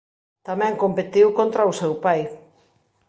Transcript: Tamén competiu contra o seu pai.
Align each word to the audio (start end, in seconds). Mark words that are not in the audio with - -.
Tamén 0.47 0.79
competiu 0.83 1.27
contra 1.39 1.69
o 1.71 1.77
seu 1.79 1.93
pai. 2.05 2.21